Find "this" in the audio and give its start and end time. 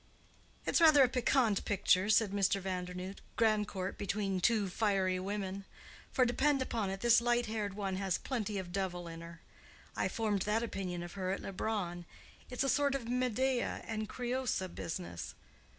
7.01-7.21